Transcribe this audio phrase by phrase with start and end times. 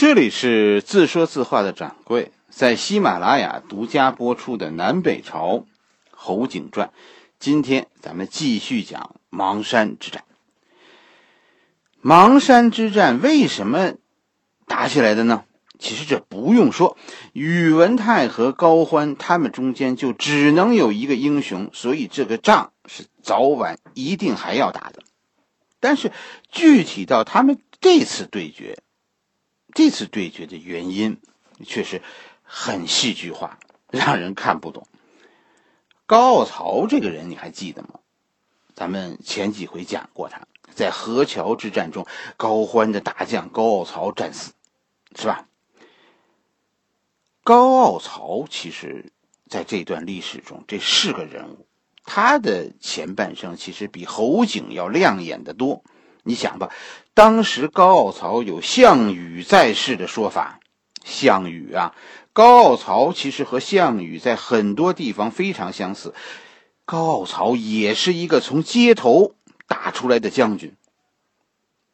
[0.00, 5.66] 这里是自说自话的掌柜，在喜马拉雅独家播出的《南北朝
[6.10, 6.88] 侯景传》，
[7.38, 10.24] 今天咱们继续讲邙山之战。
[12.02, 13.92] 邙山之战为什么
[14.66, 15.44] 打起来的呢？
[15.78, 16.96] 其实这不用说，
[17.34, 25.02] 宇文泰和高欢他们中间就只能有一个英雄，所以这个仗是早晚一定还要打的。
[25.78, 26.10] 但是
[26.50, 28.78] 具体到他们这次对决，
[29.72, 31.20] 这次对决的原因
[31.64, 32.02] 却是
[32.42, 33.58] 很戏剧化，
[33.90, 34.86] 让人看不懂。
[36.06, 38.00] 高傲曹这个人你还记得吗？
[38.74, 44.52] 咱们前几回讲过，他在河桥之战中，高欢的大将高傲曹战死，
[45.14, 45.46] 是吧？
[47.42, 49.12] 高傲曹其实
[49.48, 51.66] 在这段历史中，这是个人物。
[52.04, 55.84] 他的前半生其实比侯景要亮眼的多。
[56.22, 56.70] 你想吧，
[57.14, 60.60] 当时高傲曹有项羽在世的说法。
[61.04, 61.94] 项羽啊，
[62.32, 66.14] 高傲曹其实和项羽在很多地方非常相似。
[66.84, 69.34] 高傲曹也是一个从街头
[69.66, 70.74] 打出来的将军。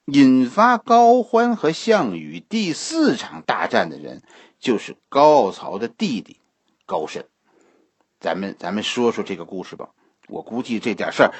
[0.06, 4.22] 引发高欢和项羽第四场大战的人。
[4.58, 6.38] 就是高傲曹的弟弟
[6.86, 7.26] 高深，
[8.18, 9.90] 咱们咱们说说这个故事吧。
[10.28, 11.34] 我估计这点事儿，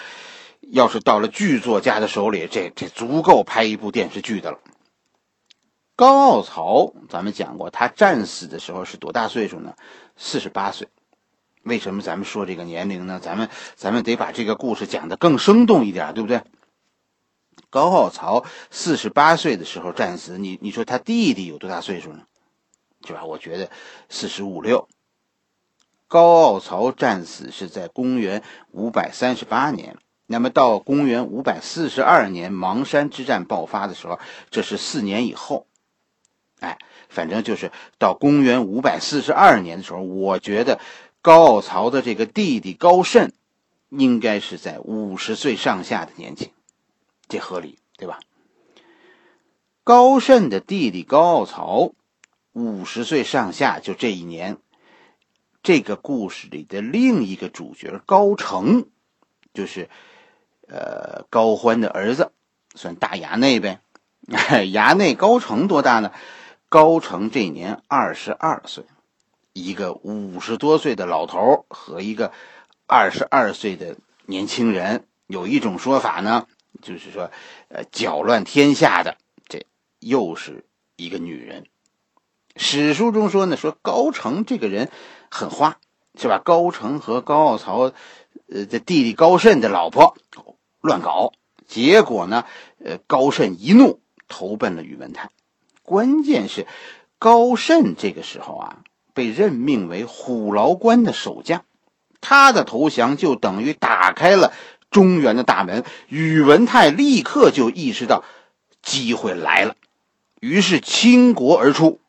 [0.71, 4.59] 要是到了剧作家的手里，这这足够拍一部电视剧的了。
[5.95, 9.75] 高傲曹，咱们讲过，他战死的时候是多大岁数呢？
[10.17, 10.89] 四十八岁。
[11.63, 13.19] 为什么咱们说这个年龄呢？
[13.23, 16.43] 咱们咱们得把这个故事讲得更生动一点，对不对？
[17.71, 22.23] 高傲曹四十八岁的时候战死，你你说他弟弟有多大岁数呢？
[23.07, 23.25] 是吧？
[23.25, 23.71] 我觉得
[24.09, 24.89] 四十五六。
[26.09, 34.19] 高傲曹战死是在公元五百三十八年，那么到公元五百四十二年邙山之战爆发的时候，
[34.51, 35.67] 这是四年以后。
[36.61, 40.81] 哎，反正就是到公元五百四十二年的时候，我觉得
[41.23, 43.33] 高傲曹的这个弟弟高慎，
[43.91, 46.53] 应该是在五十岁上下的年纪，
[47.29, 48.21] 这合理对吧？
[49.85, 51.93] 高慎的弟弟高傲曹。
[52.53, 54.57] 五十岁上下，就这一年，
[55.63, 58.87] 这个故事里的另一个主角高成，
[59.53, 59.91] 就是，
[60.69, 62.33] 呃，高欢的儿子，
[62.75, 63.81] 算大衙内呗。
[64.27, 66.11] 衙内高成多大呢？
[66.69, 68.85] 高成这年二十二岁，
[69.53, 72.33] 一个五十多岁的老头和一个
[72.89, 76.49] 二十二岁的年轻人，有一种说法呢，
[76.83, 77.31] 就是说，
[77.69, 79.17] 呃，搅乱天下的
[79.49, 79.65] 这
[80.01, 80.65] 又是
[80.97, 81.67] 一个女人。
[82.57, 84.91] 史书中说呢，说高成这个人
[85.31, 85.79] 很花，
[86.19, 86.41] 是吧？
[86.45, 87.93] 高成和高傲曹，
[88.49, 90.17] 呃，的弟弟高慎的老婆
[90.87, 91.33] 乱搞，
[91.67, 92.45] 结果呢，
[92.83, 95.29] 呃，高慎一怒投奔了宇文泰。
[95.83, 96.67] 关键是
[97.19, 98.79] 高慎这个时候啊，
[99.13, 101.65] 被任命为虎牢关的守将，
[102.21, 104.53] 他的投降就等于打开了
[104.91, 105.85] 中原的大门。
[106.09, 108.25] 宇文泰立刻就意识到
[108.83, 109.75] 机会来了，
[110.41, 112.01] 于是倾国而出。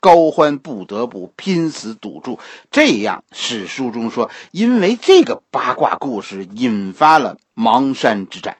[0.00, 2.38] 高欢不得不拼死堵住，
[2.70, 8.58] 这样史书中说，因为这个八卦故事引发了邙山之战。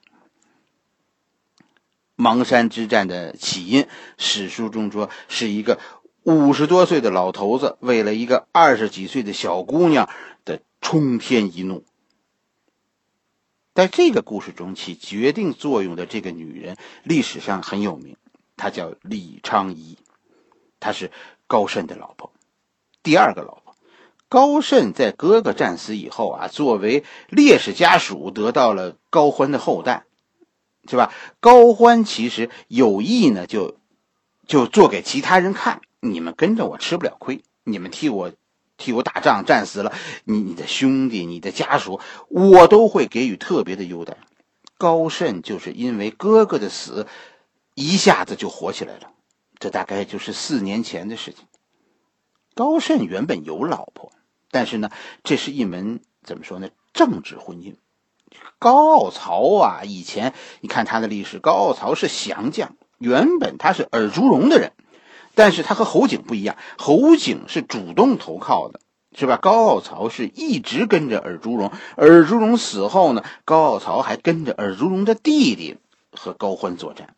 [2.16, 5.78] 邙山之战的起因，史书中说是一个
[6.24, 10.08] 五十多岁的老头子为了一个二十几岁的小姑娘
[10.44, 11.84] 的冲天一怒。
[13.74, 18.16] 在这个故事中起决定作用的这个女人，历史上很有名，
[18.56, 19.96] 她叫李昌仪。
[20.80, 21.10] 她是
[21.46, 22.32] 高慎的老婆，
[23.02, 23.74] 第二个老婆。
[24.30, 30.04] 高慎在哥哥战死以后啊，作为烈士家属得到了高欢的后代，
[30.86, 31.12] 是吧？
[31.40, 33.76] 高欢其实有意呢，就
[34.46, 38.32] 就做给其他人看，你们跟着我吃不了亏，你们替我
[38.76, 44.18] 替我打仗战死了，你你的兄弟、你的家属，我都会给予特别的优待。
[44.76, 47.06] 高慎就是因为哥哥的死，
[47.74, 49.10] 一下子就火起来了。
[49.58, 51.46] 这大概就是四年前的事情。
[52.54, 54.12] 高慎原本有老婆，
[54.50, 54.90] 但是呢，
[55.22, 56.68] 这是一门怎么说呢？
[56.92, 57.76] 政治婚姻。
[58.58, 64.72] 高傲曹啊，以前你看他的历史，高傲曹是降将，原本他是尔朱荣的人，
[65.34, 68.80] 但是他和侯景不一样，侯景是主动投靠的，
[69.16, 69.36] 是吧？
[69.36, 75.78] 高傲曹是一直跟着尔朱荣，尔朱荣死后呢，高傲曹还跟着尔朱荣的弟弟
[76.10, 77.14] 和高欢作战。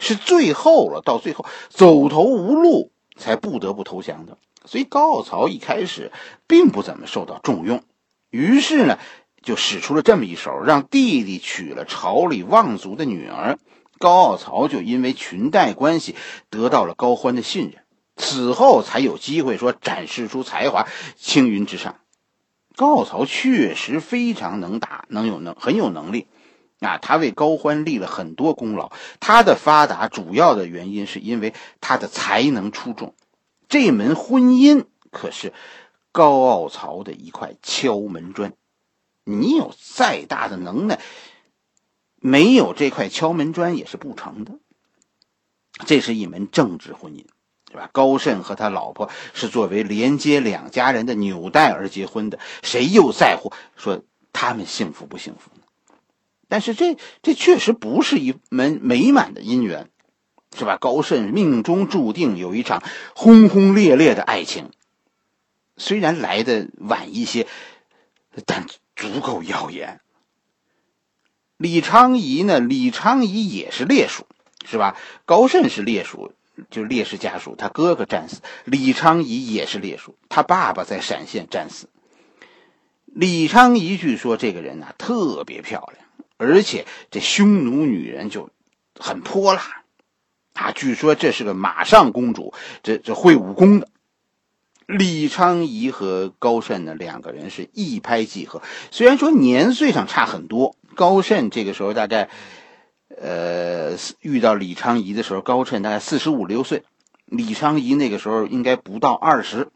[0.00, 4.36] 是最后了，到最后走投无路，才不得不投降的。
[4.64, 6.10] 所以高傲曹一开始
[6.48, 7.82] 并不怎么受到重用，
[8.30, 8.98] 于是呢，
[9.42, 13.58] 就使出了这么一手，让弟弟娶了朝里望族的女儿，
[13.98, 16.14] 高傲曹就因为裙带关系
[16.50, 17.82] 得到了高欢的信任，
[18.16, 20.86] 此后才有机会说展示出才华，
[21.16, 21.96] 青云直上。
[22.76, 26.26] 高傲曹确实非常能打，能有能很有能力，
[26.80, 28.90] 啊，他为高欢立了很多功劳。
[29.20, 33.14] 他的发达主要的原因是因为他的才能出众。
[33.68, 35.52] 这门婚姻可是
[36.12, 38.52] 高傲曹的一块敲门砖，
[39.24, 40.98] 你有再大的能耐，
[42.16, 44.52] 没有这块敲门砖也是不成的。
[45.86, 47.24] 这是一门政治婚姻。
[47.72, 47.88] 对吧？
[47.92, 54.02] 高慎和他老婆是作为连接两家人的纽带而结婚的，谁又在乎说
[54.32, 55.59] 他们幸福不幸福呢？
[56.50, 59.88] 但是这这确实不是一门美满的姻缘，
[60.54, 60.76] 是吧？
[60.76, 62.82] 高慎命中注定有一场
[63.14, 64.70] 轰轰烈烈的爱情，
[65.78, 67.46] 虽然来的晚一些，
[68.44, 70.00] 但足够耀眼。
[71.56, 72.60] 李昌仪呢？
[72.60, 74.26] 李昌仪也是烈属，
[74.66, 74.96] 是吧？
[75.24, 76.34] 高慎是烈属。
[76.68, 81.88] 就烈士家属，他哥哥战死，李昌仪也是烈属，他爸爸在陕县战死。
[83.06, 86.06] 李昌仪据说这个人呢特别漂亮，
[86.40, 88.48] 而且这匈奴女人就
[88.98, 89.84] 很泼辣
[90.54, 90.72] 啊。
[90.72, 93.88] 据说这是个马上公主，这这会武功的。
[94.86, 102.30] 李昌仪和高慎呢两个人是一拍即合，虽然说年岁上差很多，高慎这个时候大概。
[103.20, 106.84] 呃，遇到李昌仪的时候，高慎大概四十五六岁，
[107.26, 109.68] 李昌仪那个时候应该不到二十。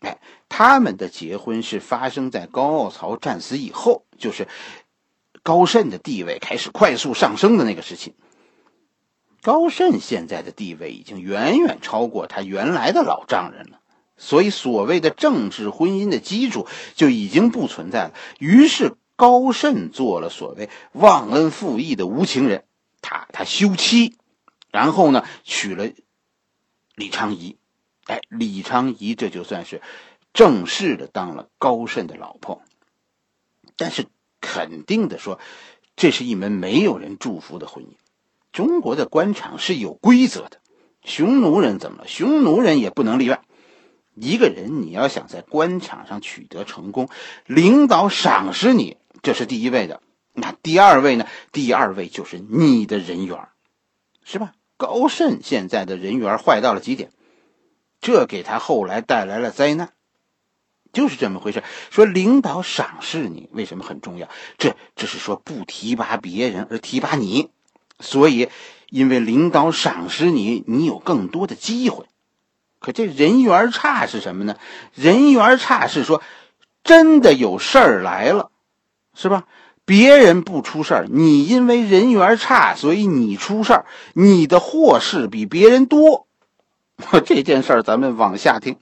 [0.00, 0.18] 哎，
[0.50, 4.46] 他们的结婚是发生在高傲曹战死以后，就是
[5.46, 8.16] 高慎的地位开始快速上升的那个时期。
[9.42, 13.78] 高慎现在的地位已经远远超过他原来的老丈人了，
[14.16, 16.66] 所以所谓的政治婚姻的基础
[16.96, 18.14] 就已经不存在了。
[18.40, 18.96] 于是。
[19.18, 22.66] 高慎做了所谓忘恩负义的无情人，
[23.00, 24.18] 他他休妻，
[24.70, 25.90] 然后呢娶了
[26.94, 27.56] 李昌仪，
[28.04, 29.80] 哎，李昌仪这就算是
[30.34, 32.60] 正式的当了高慎的老婆。
[33.78, 34.06] 但是
[34.46, 35.40] 肯定的说，
[35.96, 37.88] 这是一门没有人祝福的婚姻。
[38.52, 40.60] 中国的官场是有规则的，
[41.02, 42.08] 匈奴人怎么了？
[42.08, 43.42] 匈奴人也不能例外。
[44.14, 47.08] 一个人你要想在官场上取得成功，
[47.46, 48.96] 领导赏识你。
[49.22, 50.00] 这是第一位的，
[50.32, 51.26] 那第二位呢？
[51.52, 53.48] 第二位就是你的人缘，
[54.24, 54.52] 是吧？
[54.78, 57.10] 高慎现在的人缘坏到了极点，
[58.00, 59.92] 这给他后来带来了灾难，
[60.92, 61.62] 就是这么回事。
[61.90, 64.28] 说领导赏识你，为什么很重要？
[64.58, 67.50] 这这是说不提拔别人而提拔你，
[68.00, 68.48] 所以
[68.90, 72.06] 因为领导赏识你，你有更多的机会。
[72.78, 74.56] 可这人缘差是什么呢？
[74.94, 76.22] 人缘差是说
[76.84, 78.50] 真的有事儿来了。
[79.18, 79.44] 是吧？
[79.86, 86.26] 别人不出事儿，你因为人缘差，所以你出事儿，你的祸事比别人多。
[87.24, 88.76] 这件事儿咱们往下听。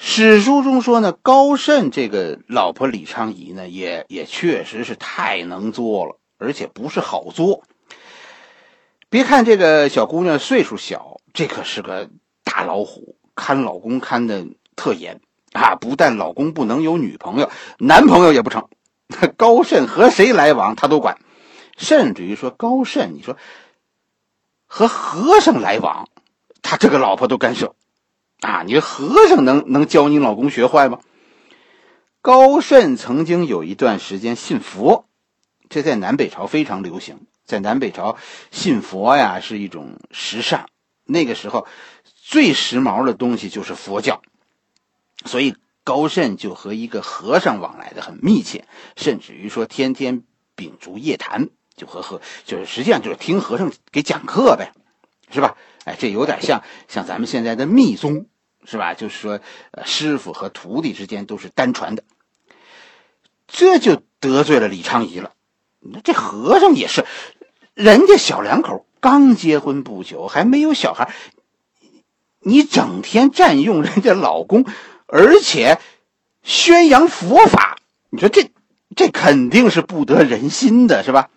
[0.00, 7.64] 史书中说呢，高慎这个老婆李昌仪呢，也也确实是太能作了，而且不是好作。
[9.10, 12.08] 别看这个小姑娘岁数小，这可是个
[12.44, 14.46] 大老虎，看老公看的
[14.76, 15.20] 特严
[15.52, 15.74] 啊！
[15.74, 18.68] 不但老公不能有女朋友，男朋友也不成。
[19.36, 21.18] 高慎和谁来往，他都管，
[21.76, 23.36] 甚至于说高慎，你说
[24.66, 26.08] 和和尚来往，
[26.62, 27.74] 他这个老婆都干涉
[28.40, 28.62] 啊！
[28.66, 31.00] 你和尚能能教你老公学坏吗？
[32.20, 35.06] 高慎曾经有一段时间信佛，
[35.68, 38.16] 这在南北朝非常流行，在南北朝
[38.50, 40.68] 信佛呀是一种时尚，
[41.04, 41.66] 那个时候
[42.14, 44.22] 最时髦的东西就是佛教，
[45.24, 45.56] 所以。
[45.84, 50.22] 高慎就和一个和尚往来的很密切，甚至于说天天
[50.54, 54.74] 秉烛夜谈，就和和就是实际上就是听和尚给讲课呗，
[55.30, 55.56] 是吧？
[55.88, 58.26] 哎，这有点像像咱们现在的密宗，
[58.66, 58.92] 是吧？
[58.92, 59.40] 就是说，
[59.70, 62.04] 呃，师傅和徒弟之间都是单传的，
[63.46, 65.32] 这就得罪了李昌仪了。
[65.80, 67.06] 那这和尚也是，
[67.72, 71.10] 人家小两口刚结婚不久，还没有小孩，
[72.40, 74.66] 你整天占用人家老公。
[75.06, 75.80] 而且，
[76.42, 77.78] 宣扬佛法，
[78.10, 78.50] 你说这
[78.94, 81.30] 这肯定是不得人心的，是吧？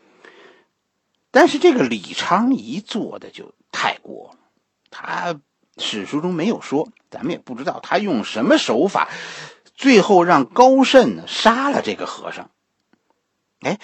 [1.34, 4.41] 但是这个李昌仪做的就太过了，
[4.92, 5.40] 他
[5.78, 9.10] 史书中没有说，咱们也不知道他用什么手法，
[9.74, 12.52] 最后让高慎杀了这个和尚。
[13.62, 13.80] 哎，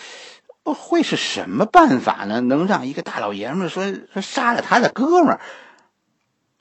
[0.63, 2.41] 会是什么办法呢？
[2.41, 5.41] 能让一个大老爷们说说杀了他的哥们儿？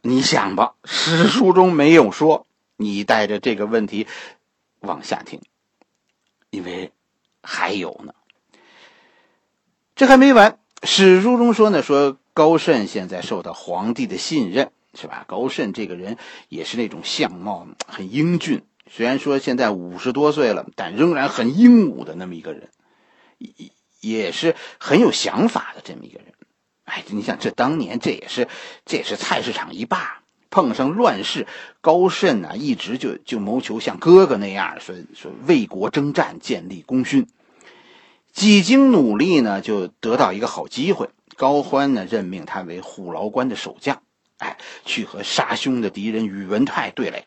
[0.03, 2.47] 你想吧，史书中没有说。
[2.77, 4.07] 你带着这个问题
[4.81, 5.41] 往下听，
[6.51, 6.93] 因为
[7.43, 8.13] 还有呢。
[9.95, 15.25] 这还没完，史书中说呢，说高慎现在受到皇帝的信任，是吧？
[15.27, 16.19] 高慎这个人
[16.51, 22.69] 也是那种相貌很英俊，虽然说现在五十多岁了，但仍然很英武的那么一个人，
[23.39, 23.71] 也
[24.03, 26.35] 也是很有想法的这么一个人。
[26.85, 28.49] 哎，你想，这当年这也是
[28.85, 31.47] 这也是菜市场一霸，碰上乱世，
[31.81, 37.27] 高慎啊，一直就就谋求像哥哥那样说说为国征战，建立功勋。
[38.35, 41.09] 几经努力呢，就得到一个好机会。
[41.35, 44.03] 高欢呢，任命他为虎牢关的守将，
[44.39, 47.25] 哎，去和杀兄的敌人宇文泰对垒。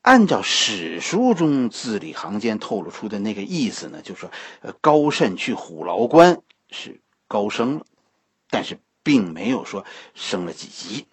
[0.00, 4.30] 按照史书中字里行间透露出的那个意思呢，就说，
[4.80, 7.86] 高慎去虎牢关是高升了，
[8.50, 9.84] 但是并没有说
[10.14, 11.06] 升了几级。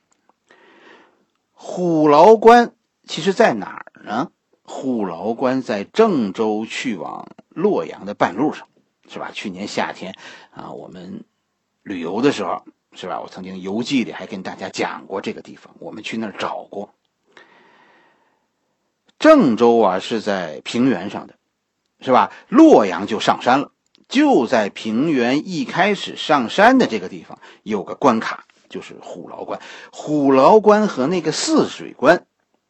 [1.51, 2.74] 虎牢关
[3.05, 4.31] 其实在哪儿呢？
[4.63, 8.67] 虎牢关在郑州去往洛阳的半路上，
[9.09, 9.31] 是吧？
[9.33, 10.15] 去年夏天
[10.51, 11.23] 啊，我们
[11.81, 12.63] 旅游的时候，
[12.93, 13.19] 是吧？
[13.19, 16.93] 我曾经游记里还跟大家讲过这个地方，我们去那儿找过。
[19.17, 21.35] 郑州啊是在平原上的，
[21.99, 22.31] 是吧？
[22.47, 23.71] 洛阳就上山了，
[24.07, 29.59] 就在平原一开始上山的这个地方有个关卡，就是虎牢关。
[29.91, 32.25] 虎牢关和那个泗水关。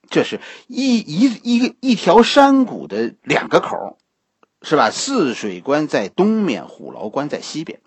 [0.09, 3.99] 这是一一一个一条山谷的两个口，
[4.61, 4.91] 是吧？
[4.91, 7.81] 泗水关在东面，虎牢关在西边。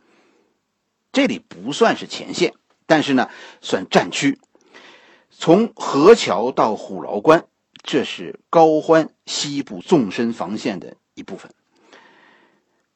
[1.13, 2.55] 这里不算是前线，
[2.87, 3.29] 但是呢，
[3.61, 4.39] 算战区。
[5.31, 7.47] 从河桥到虎牢关，
[7.83, 11.53] 这是高欢西部纵深防线的一部分。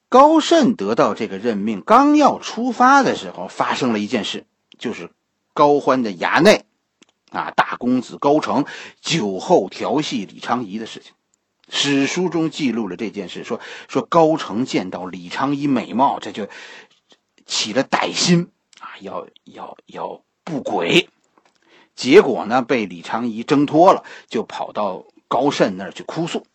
[0.09, 4.47] 高慎得到这个任命，刚要出发的时候，发生了一件事，
[4.79, 5.11] 就是
[5.53, 6.65] 高欢的衙内。
[7.33, 8.65] 啊，大公子高成
[9.01, 11.13] 酒后调戏李昌仪的事情，
[11.69, 13.45] 史书中记录了这件事。
[13.45, 16.49] 说说高成见到李昌仪美貌，这就
[17.45, 21.09] 起了歹心啊，要要要不轨。
[21.95, 26.47] 结果呢，被李昌仪挣脱了，就跑到高慎那儿去哭诉。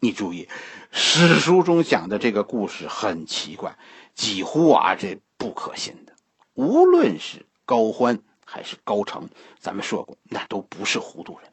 [0.00, 0.48] 你注意，
[0.90, 3.78] 史书中讲的这个故事很奇怪，
[4.14, 6.14] 几乎啊这不可信的。
[6.54, 8.20] 无论是高欢。
[8.46, 11.50] 还是高成，咱们说过，那都不是糊涂人，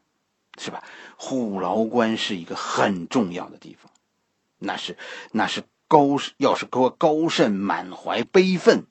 [0.58, 0.84] 是吧？
[1.16, 3.90] 虎牢关是一个很重要的地方，
[4.58, 4.96] 那是
[5.30, 8.86] 那是高，要是高高慎满怀悲愤，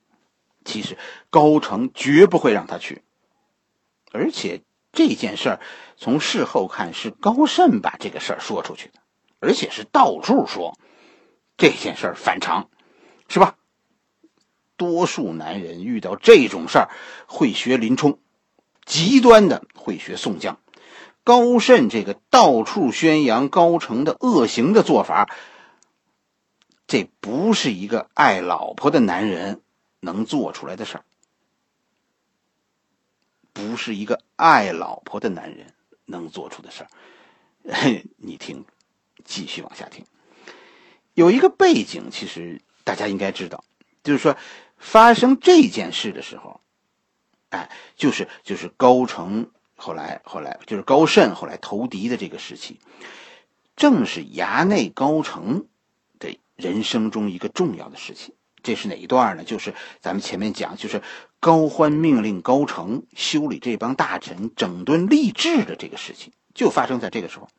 [0.66, 0.98] 其实
[1.30, 3.04] 高成绝不会让他去。
[4.12, 5.60] 而且这件事儿
[5.98, 9.00] 从事后看，是高慎把这个事儿说出去的，
[9.40, 10.78] 而且是到处说
[11.58, 12.70] 这件事儿反常，
[13.28, 13.56] 是吧？
[14.78, 16.90] 多数男人遇到这种事儿，
[17.28, 18.20] 会学林冲，
[18.84, 20.60] 极端的会学宋江。
[21.24, 25.34] 高慎这个到处宣扬高成的恶行的做法，
[26.88, 29.62] 这不是一个爱老婆的男人
[30.00, 31.06] 能做出来的事儿，
[33.54, 35.74] 不是一个爱老婆的男人
[36.06, 36.90] 能做出的事儿。
[38.18, 38.66] 你听，
[39.24, 40.06] 继续往下听。
[41.14, 43.64] 有一个背景，其实大家应该知道，
[44.04, 44.36] 就是说。
[44.84, 46.60] 发生这件事的时候，
[47.50, 52.80] 哎，就是就是高成后来后来就是高慎后来投敌的这个时期，
[53.76, 55.66] 正是衙内高成
[56.20, 58.36] 的人生中一个重要的事情。
[58.62, 59.44] 这是哪一段呢？
[59.44, 61.02] 就是咱们前面讲，就是
[61.40, 67.50] 高欢命令高成修理这帮大臣整顿吏治的这个事情，就发生在这个时候。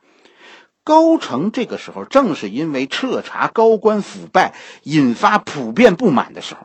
[0.84, 6.64] 高成这个时候正是因为彻查高官腐败，引发普遍不满的时候。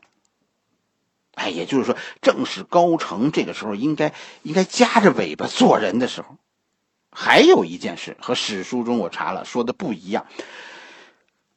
[1.38, 6.36] 哎，也就是说，正是高成这个时候应该应该夹着尾巴做人的时候。
[7.10, 10.26] 还有一件事和史书中我查了说的不一样。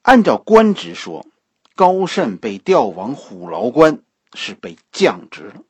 [0.02, 1.26] 按照官职说，
[1.76, 4.00] 高慎被调往虎牢关
[4.34, 5.64] 是被降职了。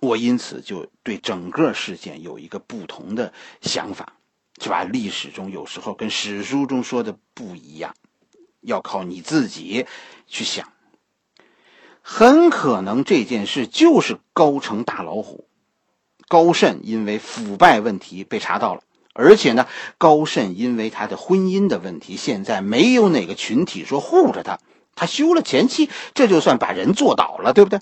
[0.00, 4.14] 我因此就对整个事件有一个不同的想法，
[4.60, 4.82] 是吧？
[4.82, 7.94] 历史中有时候跟史书中说的不一样，
[8.60, 9.86] 要靠你自己
[10.26, 10.72] 去想。
[12.02, 15.46] 很可能这件事就是高成打老虎，
[16.28, 18.82] 高慎因为腐败问题被查到了，
[19.14, 19.68] 而且呢，
[19.98, 24.58] 高慎因为他的婚姻的问题，现在没有哪个群体说护着他，
[24.96, 27.80] 他休了前妻，这就算把人做倒了，对不对？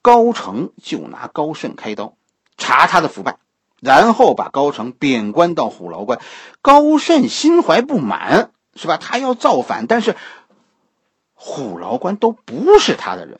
[0.00, 2.14] 高成就拿高慎开刀，
[2.56, 3.38] 查他的腐败，
[3.80, 6.20] 然后把高成贬官到虎牢关。
[6.62, 8.96] 高慎心怀不满，是吧？
[8.96, 10.14] 他要造反，但是。
[11.46, 13.38] 虎牢关都不是他的人，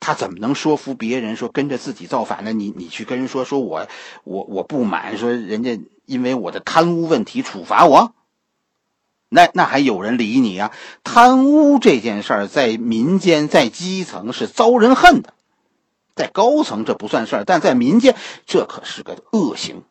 [0.00, 2.52] 他怎么能说服别人说跟着自己造反呢？
[2.52, 3.86] 你你去跟人说说我
[4.24, 8.14] 我我不满，说人家因为我的贪污问题处罚我，
[9.28, 10.72] 那那还有人理你啊？
[11.04, 15.32] 贪污这件事儿在民间，在基层是遭人恨的，
[16.16, 19.84] 在高层这不算事儿，但在民间这可是个恶行。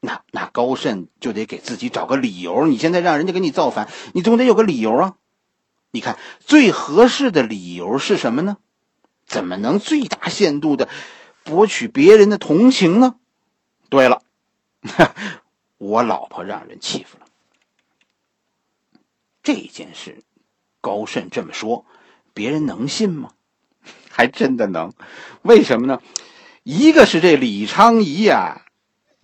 [0.00, 2.66] 那那高慎就得给自己找个理由。
[2.66, 5.14] 你现在让人家给你造反，你总得有个理由啊。
[5.92, 8.56] 你看最合适的理由是什么呢？
[9.24, 10.88] 怎么能最大限度的
[11.44, 13.14] 博取别人的同情呢？
[13.88, 14.22] 对了，
[15.78, 17.26] 我老婆让人欺负了。
[19.42, 20.22] 这件事，
[20.80, 21.84] 高慎这么说，
[22.34, 23.32] 别人能信吗？
[24.10, 24.92] 还真的能。
[25.42, 26.00] 为什么呢？
[26.62, 28.62] 一个是这李昌仪呀，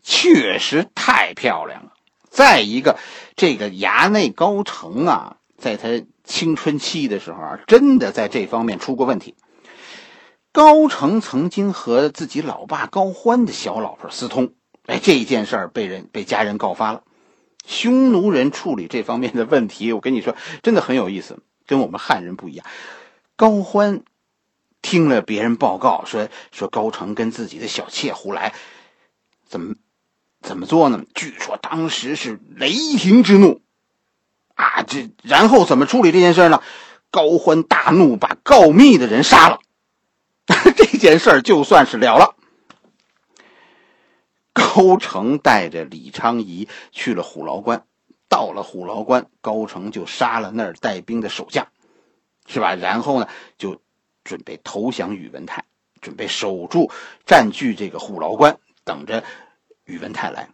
[0.02, 1.92] 确实太漂亮了；
[2.30, 2.98] 再一个，
[3.36, 5.88] 这个衙内高成啊，在他
[6.28, 9.34] 青春期的时候啊，真的在这方面出过问题。
[10.52, 14.52] 高成曾经和自己老爸高欢的小老婆私通，
[14.86, 17.02] 哎，这一件事儿被人被家人告发了。
[17.66, 22.66] 匈奴人处理这方面的问题，我跟你说，真的很有意思，跟我们汉人不一样。
[23.36, 24.02] 高欢
[24.82, 28.54] 听了别人报告说，说高成跟自己的小妾胡来，
[29.46, 29.74] 怎么
[30.40, 31.04] 怎么做呢？
[31.14, 33.60] 据说当时是雷霆之怒
[34.58, 34.82] 啊！
[34.82, 36.60] 这然后怎么处理这件事呢？
[37.12, 39.60] 高欢大怒，把告密的人杀了。
[40.76, 42.34] 这件事就算是了了。
[44.52, 47.84] 高成带着李昌仪去了虎牢关，
[48.28, 51.68] 到了虎牢关，高成就杀了那儿带兵的守将，
[52.46, 52.74] 是吧？
[52.74, 53.80] 然后呢，就
[54.24, 55.64] 准备投降宇文泰，
[56.00, 56.90] 准备守住、
[57.26, 59.22] 占据这个虎牢关，等着
[59.84, 60.48] 宇文泰来。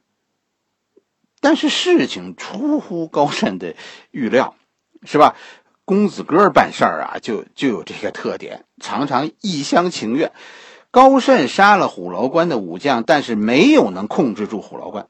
[1.44, 3.74] 但是事情出乎高慎的
[4.10, 4.54] 预料，
[5.02, 5.36] 是吧？
[5.84, 10.32] 公子哥办事儿啊，就就有这个特点，常常一厢情愿。
[10.90, 15.08] 高慎杀了虎牢关的武将，但是没有能控制住虎牢关。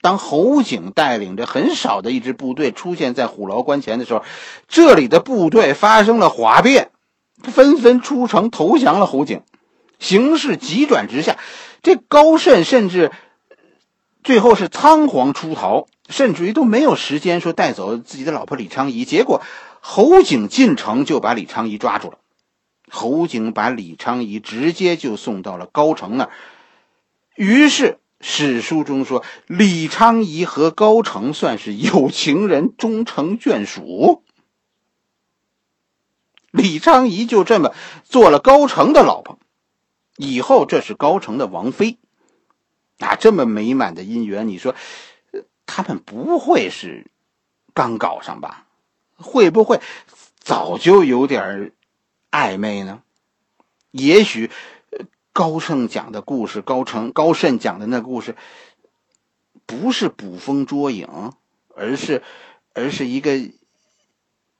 [0.00, 4.24] 当侯景带领着很少的一支部队出现在虎牢关前的时候，
[4.66, 6.90] 这里的部队发生了哗变，
[7.42, 9.42] 纷纷出城投降了侯景。
[9.98, 11.36] 形势急转直下，
[11.82, 13.12] 这高慎甚至
[14.22, 19.04] 最后是仓皇出逃，甚至于都没有时间说带走自己的老婆李昌仪。
[19.04, 19.42] 结果
[19.80, 22.18] 侯景进城就把李昌仪抓住了。
[22.90, 26.30] 侯景把李昌仪直接就送到了高城那儿，
[27.36, 34.24] 于是史书中说李昌仪和高成算是有情人终成眷属。
[36.50, 39.38] 李昌仪就这么做了高成的老婆，
[40.16, 41.99] 以后这是高成的王妃。
[43.00, 44.74] 啊，这么美满的姻缘，你说
[45.66, 47.10] 他们不会是
[47.74, 48.66] 刚搞上吧？
[49.16, 49.80] 会不会
[50.38, 51.72] 早就有点？
[52.30, 53.02] 暧昧呢？
[53.90, 54.52] 也许
[55.32, 58.36] 高盛讲的故事，高成、高盛讲的那故事，
[59.66, 61.32] 不是捕风捉影，
[61.74, 62.22] 而是，
[62.72, 63.50] 而是一个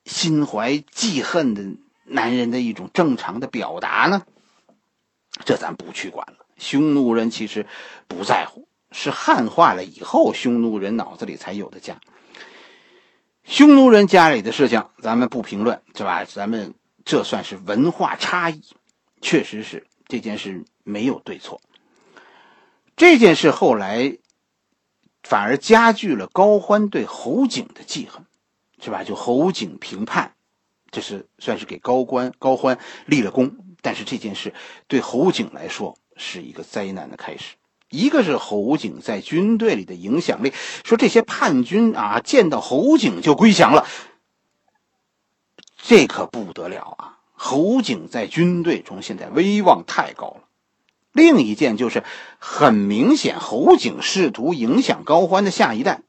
[0.04, 1.62] 心怀记恨的
[2.06, 4.26] 男人的一种正常的表达呢？
[5.44, 6.39] 这咱不去管了。
[6.60, 7.66] 匈奴人其实
[8.06, 12.00] 不在乎，是汉化了以后，匈奴人脑子里才有的家。
[13.42, 16.24] 匈奴人家里的事情，咱们不评论，是吧？
[16.24, 16.74] 咱们。
[17.02, 18.62] 这算是文化差异，
[19.22, 21.60] 确实是这件事没有对错。
[22.94, 24.18] 这件事后来
[25.22, 28.26] 反而加剧了高欢对侯景的记恨，
[28.80, 29.02] 是吧？
[29.02, 30.34] 就侯景平叛，
[30.90, 33.56] 这是算是给高官高欢立了功。
[33.80, 34.52] 但是这件事
[34.86, 37.56] 对侯景来说是一个灾难的开始。
[37.88, 40.52] 一个是侯景在军队里的影响力，
[40.84, 43.84] 说这些叛军啊，见到侯景就归降了。
[45.82, 47.18] 这可不得了啊！
[47.32, 50.42] 侯景在军队中现在威望太高了。
[51.10, 52.04] 另一件就是，
[52.38, 56.02] 很明显，侯景试图影响高欢的下一代，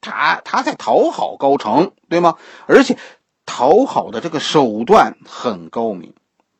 [0.00, 2.36] 他他在讨好高成，对吗？
[2.66, 2.96] 而且，
[3.46, 6.14] 讨好的这个手段很高明。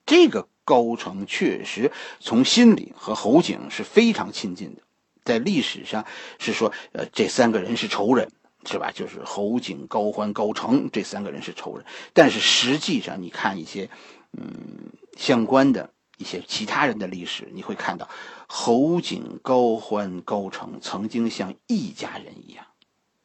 [0.07, 4.83] 这个高成确实从心里和侯景是非常亲近的，
[5.25, 6.05] 在历史上
[6.39, 8.31] 是说，呃，这三个人是仇人。
[8.65, 8.93] 是吧？
[8.95, 13.91] 就是侯景、高欢、高成这三个人是仇人，但是实际上，你看一些，
[14.39, 18.09] 嗯，相关的一些其他人的历史，你会看到，
[18.47, 22.65] 侯景、高欢、高成曾经像一家人一样。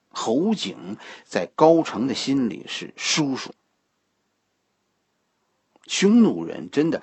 [0.10, 3.54] 侯景在高成的心里是叔叔。
[5.88, 7.02] 匈奴人真的，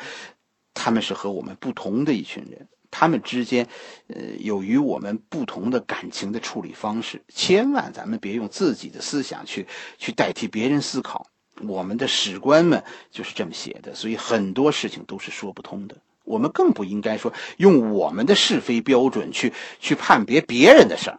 [0.73, 2.69] 他们是和我们不同的一群人。
[2.91, 3.67] 他们之间，
[4.07, 7.25] 呃，有与我们不同的感情的处理方式。
[7.27, 9.67] 千万咱们别用自己的思想去
[9.99, 11.27] 去代替别人思考。
[11.63, 15.97] 我们的史官们就是这么写的，所以很多事情都是说不通的。
[16.23, 21.19] 我们更不应该说用我们的是非标准去去判别别人的事儿。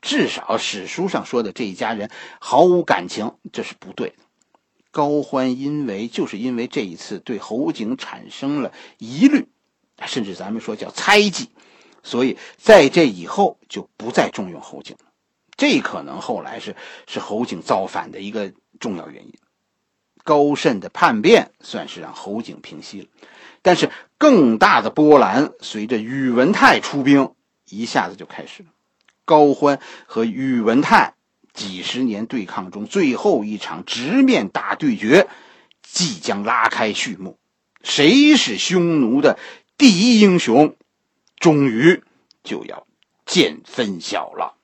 [0.00, 2.08] 至少史书上说的这一家人
[2.40, 4.16] 毫无感情，这是不对的。
[4.98, 9.46] 高欢因为就是因为这一次对侯景产生了疑虑，
[10.04, 11.50] 甚至咱们说叫猜忌，
[12.02, 15.12] 所以在这以后就不再重用侯景了。
[15.56, 16.74] 这可能后来是
[17.06, 19.34] 是侯景造反的一个重要原因。
[20.24, 23.06] 高慎的叛变算是让侯景平息了，
[23.62, 27.30] 但是更大的波澜随着宇文泰出兵
[27.70, 28.70] 一下子就开始了。
[29.24, 31.14] 高欢和宇文泰
[31.54, 35.28] 几十年对抗中最后一场直面大对决
[35.82, 37.38] 即将拉开序幕，
[37.82, 39.38] 谁是匈奴的
[39.76, 40.76] 第一英雄，
[41.38, 42.02] 终于
[42.44, 42.86] 就要
[43.24, 44.57] 见分晓了。